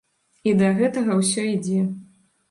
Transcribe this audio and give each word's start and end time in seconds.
І 0.51 0.53
да 0.61 0.69
гэтага 0.79 1.17
ўсё 1.19 1.43
ідзе. 1.49 1.83